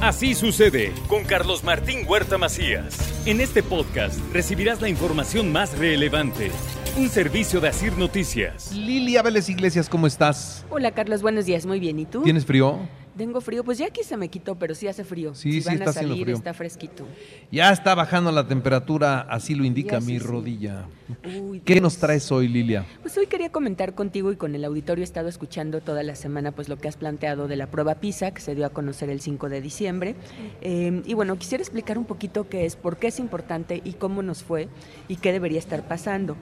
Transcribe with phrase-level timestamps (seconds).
[0.00, 2.96] Así sucede con Carlos Martín Huerta Macías.
[3.26, 6.50] En este podcast recibirás la información más relevante.
[6.96, 8.72] Un servicio de Asir Noticias.
[8.72, 10.66] Lilia Vélez Iglesias, ¿cómo estás?
[10.70, 11.98] Hola Carlos, buenos días, muy bien.
[11.98, 12.22] ¿Y tú?
[12.22, 12.78] ¿Tienes frío?
[13.16, 15.34] Tengo frío, pues ya aquí se me quitó, pero sí hace frío.
[15.34, 16.36] Sí, si sí van está a haciendo salir, frío.
[16.36, 17.06] está fresquito.
[17.52, 20.18] Ya está bajando la temperatura, así lo indica mi sí.
[20.18, 20.86] rodilla.
[21.40, 21.82] Uy, ¿Qué Dios.
[21.82, 22.84] nos traes hoy, Lilia?
[23.02, 26.52] Pues hoy quería comentar contigo y con el auditorio he estado escuchando toda la semana
[26.52, 29.20] pues lo que has planteado de la prueba PISA que se dio a conocer el
[29.20, 30.14] 5 de diciembre.
[30.60, 34.22] Eh, y bueno, quisiera explicar un poquito qué es, por qué es importante y cómo
[34.22, 34.68] nos fue
[35.08, 36.36] y qué debería estar pasando.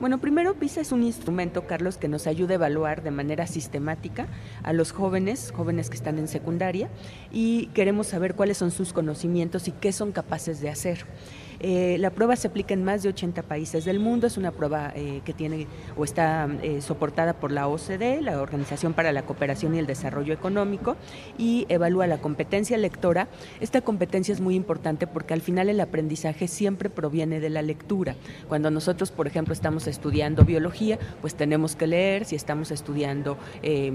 [0.00, 4.28] Bueno, primero PISA es un instrumento, Carlos, que nos ayuda a evaluar de manera sistemática
[4.62, 6.88] a los jóvenes, jóvenes que están en secundaria,
[7.32, 11.06] y queremos saber cuáles son sus conocimientos y qué son capaces de hacer.
[11.60, 14.92] Eh, la prueba se aplica en más de 80 países del mundo, es una prueba
[14.94, 15.66] eh, que tiene
[15.96, 20.32] o está eh, soportada por la OCDE, la Organización para la Cooperación y el Desarrollo
[20.32, 20.96] Económico,
[21.36, 23.28] y evalúa la competencia lectora.
[23.60, 28.14] Esta competencia es muy importante porque al final el aprendizaje siempre proviene de la lectura.
[28.48, 33.92] Cuando nosotros, por ejemplo, estamos estudiando biología, pues tenemos que leer, si estamos estudiando eh,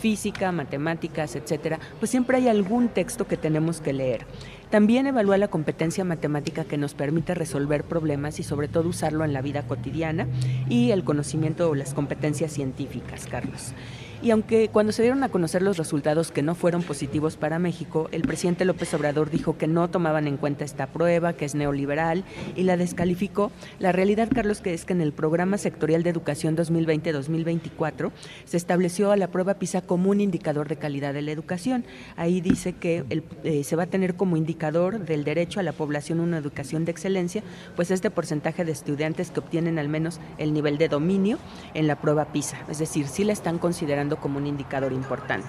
[0.00, 4.26] física, matemáticas, etcétera, pues siempre hay algún texto que tenemos que leer.
[4.70, 9.32] También evalúa la competencia matemática que nos permite resolver problemas y sobre todo usarlo en
[9.32, 10.26] la vida cotidiana
[10.68, 13.74] y el conocimiento o las competencias científicas, Carlos.
[14.22, 18.08] Y aunque cuando se dieron a conocer los resultados que no fueron positivos para México,
[18.12, 22.22] el presidente López Obrador dijo que no tomaban en cuenta esta prueba, que es neoliberal,
[22.54, 23.50] y la descalificó.
[23.80, 28.12] La realidad, Carlos, que es que en el Programa Sectorial de Educación 2020-2024
[28.44, 31.84] se estableció a la prueba PISA como un indicador de calidad de la educación.
[32.14, 33.04] Ahí dice que
[33.42, 36.92] eh, se va a tener como indicador del derecho a la población una educación de
[36.92, 37.42] excelencia,
[37.74, 41.38] pues este porcentaje de estudiantes que obtienen al menos el nivel de dominio
[41.74, 42.58] en la prueba PISA.
[42.70, 45.48] Es decir, sí la están considerando como un indicador importante.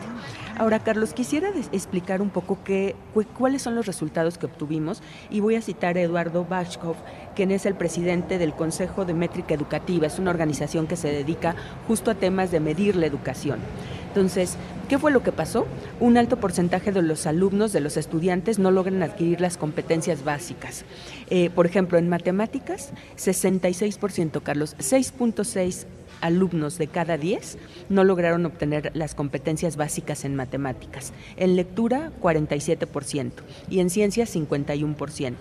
[0.57, 5.39] Ahora, Carlos, quisiera explicar un poco qué, cu- cuáles son los resultados que obtuvimos y
[5.39, 6.95] voy a citar a Eduardo Bashkov,
[7.35, 10.07] quien es el presidente del Consejo de Métrica Educativa.
[10.07, 11.55] Es una organización que se dedica
[11.87, 13.59] justo a temas de medir la educación.
[14.09, 14.57] Entonces,
[14.89, 15.65] ¿qué fue lo que pasó?
[15.99, 20.85] Un alto porcentaje de los alumnos, de los estudiantes, no logran adquirir las competencias básicas.
[21.31, 25.85] Eh, por ejemplo, en matemáticas, 66%, Carlos, 6.6
[26.23, 27.57] alumnos de cada 10
[27.89, 31.13] no lograron obtener las competencias básicas en matemáticas.
[31.37, 33.31] En lectura, 47%
[33.69, 35.35] y en ciencias, 51%.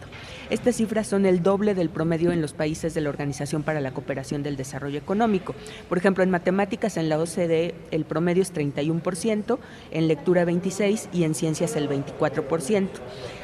[0.51, 3.93] Estas cifras son el doble del promedio en los países de la Organización para la
[3.93, 5.55] Cooperación del Desarrollo Económico.
[5.89, 9.59] Por ejemplo, en matemáticas en la OCDE el promedio es 31%,
[9.93, 12.89] en lectura 26% y en ciencias el 24%.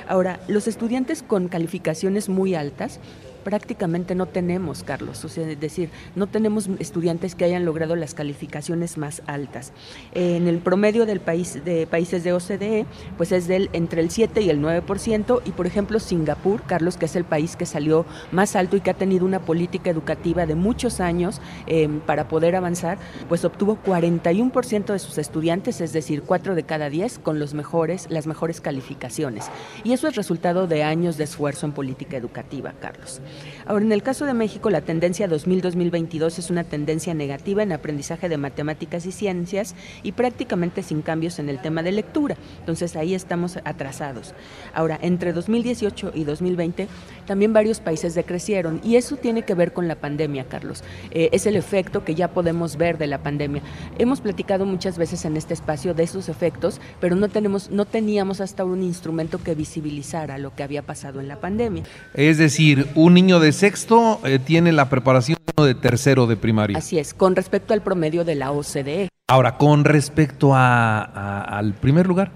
[0.09, 2.99] Ahora, los estudiantes con calificaciones muy altas
[3.49, 5.25] prácticamente no tenemos, Carlos.
[5.25, 9.73] O sea, es decir, no tenemos estudiantes que hayan logrado las calificaciones más altas.
[10.13, 12.85] En el promedio del país de países de OCDE,
[13.17, 15.41] pues es del entre el 7 y el 9%.
[15.47, 18.91] Y por ejemplo, Singapur, Carlos, que es el país que salió más alto y que
[18.91, 22.99] ha tenido una política educativa de muchos años eh, para poder avanzar,
[23.31, 28.09] pues obtuvo 41% de sus estudiantes, es decir, 4 de cada 10, con los mejores,
[28.11, 29.47] las mejores calificaciones.
[29.85, 33.23] Y eso es resultado de años de esfuerzo en política educativa, Carlos.
[33.67, 38.29] Ahora, en el caso de México, la tendencia 2000-2022 es una tendencia negativa en aprendizaje
[38.29, 42.37] de matemáticas y ciencias y prácticamente sin cambios en el tema de lectura.
[42.61, 44.35] Entonces, ahí estamos atrasados.
[44.75, 46.89] Ahora, entre 2018 y 2020,
[47.27, 50.83] también varios países decrecieron y eso tiene que ver con la pandemia, Carlos.
[51.11, 53.63] Eh, es el efecto que ya podemos ver de la pandemia.
[53.99, 58.41] Hemos platicado muchas veces en este espacio de esos efectos, pero no, tenemos, no teníamos
[58.41, 61.85] hasta un instrumento que visibilizara lo que había pasado en la pandemia.
[62.15, 66.79] Es decir, un niño de sexto eh, tiene la preparación de tercero de primaria.
[66.79, 69.11] Así es, con respecto al promedio de la OCDE.
[69.29, 72.31] Ahora, con respecto a- a- al primer lugar,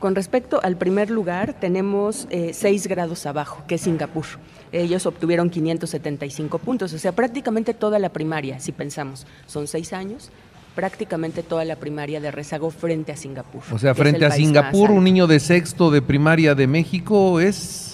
[0.00, 4.24] Con respecto al primer lugar, tenemos eh, seis grados abajo, que es Singapur.
[4.72, 10.30] Ellos obtuvieron 575 puntos, o sea, prácticamente toda la primaria, si pensamos, son seis años,
[10.76, 13.62] prácticamente toda la primaria de rezago frente a Singapur.
[13.72, 17.87] o sea, frente a Singapur, un niño de sexto de primaria de México es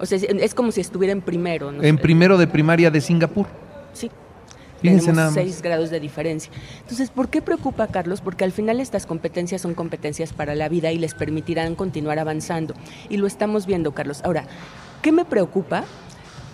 [0.00, 1.70] o sea, es- como si estuviera en primero.
[1.72, 1.82] ¿no?
[1.82, 3.46] en primero de primaria de Singapur.
[3.92, 4.10] Sí,
[4.80, 6.50] Fíjense tenemos seis grados de diferencia.
[6.80, 8.20] Entonces, ¿por qué preocupa, Carlos?
[8.22, 12.74] Porque al final estas competencias son competencias para la vida y les permitirán continuar avanzando.
[13.10, 14.22] Y lo estamos viendo, Carlos.
[14.24, 14.44] Ahora,
[15.02, 15.84] ¿qué me preocupa?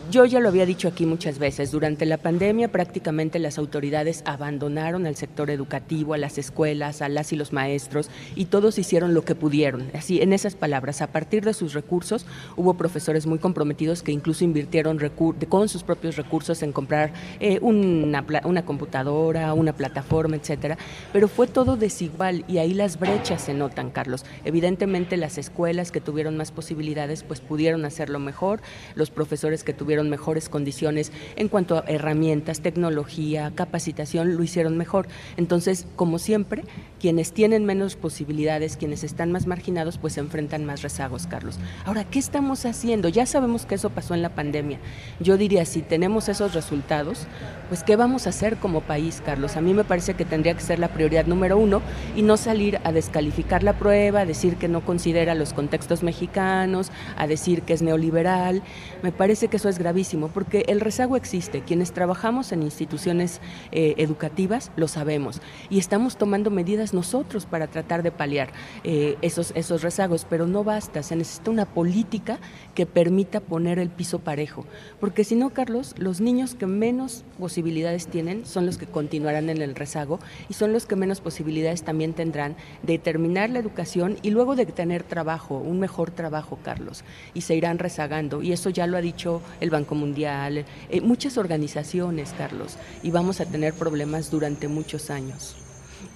[0.08, 5.04] Yo ya lo había dicho aquí muchas veces, durante la pandemia prácticamente las autoridades abandonaron
[5.04, 9.24] al sector educativo, a las escuelas, a las y los maestros, y todos hicieron lo
[9.24, 9.90] que pudieron.
[9.94, 12.24] Así, en esas palabras, a partir de sus recursos,
[12.56, 15.00] hubo profesores muy comprometidos que incluso invirtieron
[15.48, 20.78] con sus propios recursos en comprar eh, una, una computadora, una plataforma, etcétera,
[21.12, 24.24] pero fue todo desigual y ahí las brechas se notan, Carlos.
[24.44, 28.60] Evidentemente las escuelas que tuvieron más posibilidades pues pudieron hacerlo mejor,
[28.94, 35.08] los profesores que tuvieron mejores condiciones en cuanto a herramientas, tecnología, capacitación lo hicieron mejor.
[35.36, 36.64] Entonces, como siempre,
[37.00, 41.58] quienes tienen menos posibilidades, quienes están más marginados, pues se enfrentan más rezagos, Carlos.
[41.84, 43.08] Ahora, ¿qué estamos haciendo?
[43.08, 44.78] Ya sabemos que eso pasó en la pandemia.
[45.20, 47.26] Yo diría, si tenemos esos resultados,
[47.68, 49.56] pues ¿qué vamos a hacer como país, Carlos?
[49.56, 51.82] A mí me parece que tendría que ser la prioridad número uno
[52.14, 56.90] y no salir a descalificar la prueba, a decir que no considera los contextos mexicanos,
[57.16, 58.62] a decir que es neoliberal.
[59.02, 61.62] Me parece que eso es gravísimo, porque el rezago existe.
[61.62, 63.40] Quienes trabajamos en instituciones
[63.72, 65.40] eh, educativas lo sabemos
[65.70, 68.50] y estamos tomando medidas nosotros para tratar de paliar
[68.84, 72.38] eh, esos, esos rezagos, pero no basta, se necesita una política
[72.74, 74.66] que permita poner el piso parejo,
[75.00, 79.62] porque si no, Carlos, los niños que menos posibilidades tienen son los que continuarán en
[79.62, 80.18] el rezago
[80.48, 84.66] y son los que menos posibilidades también tendrán de terminar la educación y luego de
[84.66, 87.04] tener trabajo, un mejor trabajo, Carlos,
[87.34, 88.42] y se irán rezagando.
[88.42, 93.40] Y eso ya lo ha dicho el Banco Mundial, eh, muchas organizaciones, Carlos, y vamos
[93.40, 95.65] a tener problemas durante muchos años.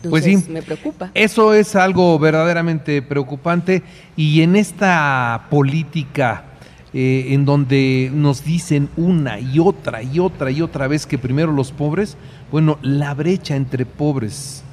[0.02, 0.50] Entonces, Pues sí.
[0.52, 1.10] me preocupa.
[1.14, 3.82] Eso es algo verdaderamente preocupante
[4.16, 6.44] y en esta política
[6.92, 11.52] eh, en donde nos dicen una y otra y otra y otra vez que primero
[11.52, 12.16] los pobres,
[12.50, 14.64] bueno, la brecha entre pobres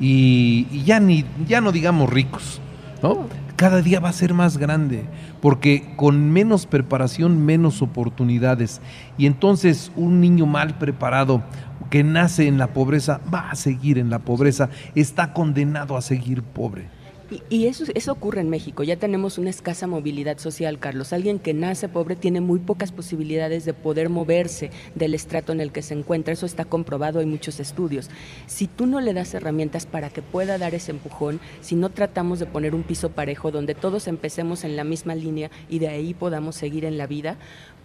[0.00, 2.60] y, y ya ni ya no digamos ricos,
[3.02, 3.28] ¿no?
[3.56, 5.04] Cada día va a ser más grande
[5.40, 8.80] porque con menos preparación menos oportunidades
[9.16, 11.40] y entonces un niño mal preparado
[11.90, 16.42] que nace en la pobreza va a seguir en la pobreza, está condenado a seguir
[16.42, 16.88] pobre.
[17.34, 18.84] Y, y eso, eso ocurre en México.
[18.84, 21.12] Ya tenemos una escasa movilidad social, Carlos.
[21.12, 25.72] Alguien que nace pobre tiene muy pocas posibilidades de poder moverse del estrato en el
[25.72, 26.32] que se encuentra.
[26.32, 28.08] Eso está comprobado, hay muchos estudios.
[28.46, 32.38] Si tú no le das herramientas para que pueda dar ese empujón, si no tratamos
[32.38, 36.14] de poner un piso parejo donde todos empecemos en la misma línea y de ahí
[36.14, 37.36] podamos seguir en la vida,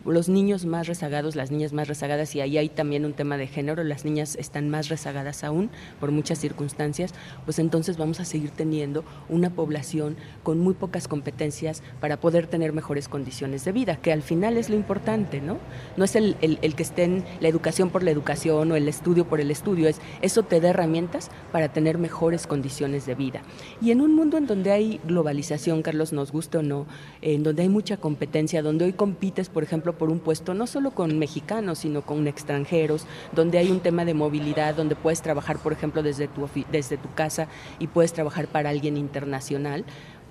[0.06, 3.48] los niños más rezagados, las niñas más rezagadas, y ahí hay también un tema de
[3.48, 5.70] género, las niñas están más rezagadas aún
[6.00, 7.14] por muchas circunstancias,
[7.46, 9.04] pues entonces vamos a seguir teniendo
[9.40, 14.22] una población con muy pocas competencias para poder tener mejores condiciones de vida, que al
[14.22, 15.58] final es lo importante, ¿no?
[15.98, 18.88] No es el, el- el que esté en la educación por la educación o el
[18.88, 23.42] estudio por el estudio, es eso te da herramientas para tener mejores condiciones de vida.
[23.82, 26.86] Y en un mundo en donde hay globalización, Carlos, nos guste o no,
[27.22, 30.92] en donde hay mucha competencia, donde hoy compites, por ejemplo, por un puesto no solo
[30.92, 35.72] con mexicanos, sino con extranjeros, donde hay un tema de movilidad, donde puedes trabajar, por
[35.74, 37.48] ejemplo, desde tu, desde tu casa
[37.80, 39.19] y puedes trabajar para alguien internacional,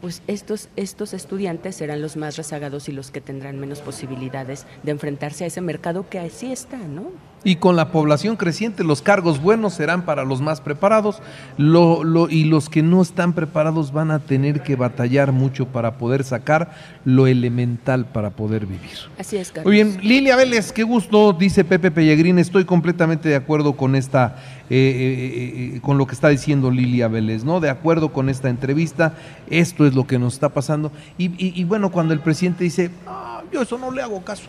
[0.00, 4.92] pues estos, estos estudiantes serán los más rezagados y los que tendrán menos posibilidades de
[4.92, 7.10] enfrentarse a ese mercado que así está, ¿no?
[7.44, 11.20] Y con la población creciente, los cargos buenos serán para los más preparados
[11.56, 15.98] lo- lo- y los que no están preparados van a tener que batallar mucho para
[15.98, 16.72] poder sacar
[17.04, 18.90] lo elemental para poder vivir.
[19.18, 19.66] Así es, Carlos.
[19.66, 24.36] Muy bien, Lilia Vélez, qué gusto, dice Pepe Pellegrín, estoy completamente de acuerdo con esta,
[24.68, 27.60] eh, eh, eh, con lo que está diciendo Lilia Vélez, ¿no?
[27.60, 29.14] De acuerdo con esta entrevista,
[29.48, 30.90] esto es lo que nos está pasando.
[31.16, 34.48] Y, y- y bueno, cuando el presidente dice, "Ah, yo eso no le hago caso,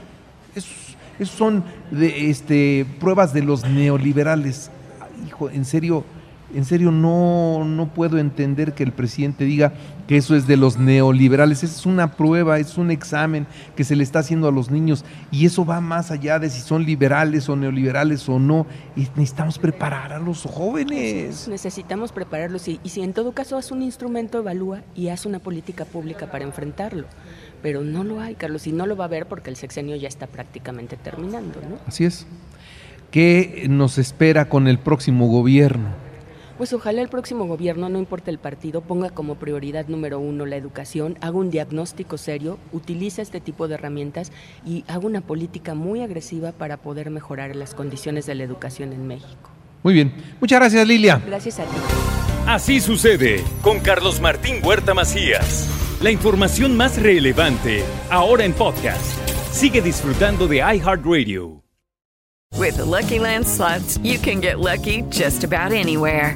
[0.55, 4.71] esos, esos son de, este, pruebas de los neoliberales.
[5.27, 6.05] Hijo, en serio,
[6.53, 9.73] en serio no, no puedo entender que el presidente diga
[10.07, 11.63] que eso es de los neoliberales.
[11.63, 15.45] Es una prueba, es un examen que se le está haciendo a los niños y
[15.45, 18.65] eso va más allá de si son liberales o neoliberales o no.
[18.95, 21.47] Y necesitamos preparar a los jóvenes.
[21.47, 25.39] Necesitamos prepararlos y, y si en todo caso haz un instrumento, evalúa y haz una
[25.39, 27.05] política pública para enfrentarlo.
[27.61, 30.07] Pero no lo hay, Carlos, y no lo va a haber porque el sexenio ya
[30.07, 31.77] está prácticamente terminando, ¿no?
[31.85, 32.25] Así es.
[33.11, 36.08] ¿Qué nos espera con el próximo gobierno?
[36.59, 40.57] Pues ojalá el próximo gobierno, no importa el partido, ponga como prioridad número uno la
[40.57, 44.33] educación, haga un diagnóstico serio, utilice este tipo de herramientas
[44.65, 49.07] y haga una política muy agresiva para poder mejorar las condiciones de la educación en
[49.07, 49.49] México.
[49.83, 50.13] Muy bien.
[50.41, 51.21] Muchas gracias, Lilia.
[51.25, 51.77] Gracias a ti.
[52.45, 55.65] Así sucede con Carlos Martín Huerta Macías.
[56.01, 59.17] La información más relevante ahora en podcast.
[59.53, 61.63] Sigue disfrutando de iHeartRadio.
[62.57, 66.35] With the Lucky Land slots, you can get lucky just about anywhere.